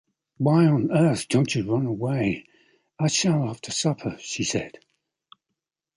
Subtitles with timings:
[0.37, 2.47] "Why on earth don't you run away?"
[2.99, 4.79] "I shall after supper," she said.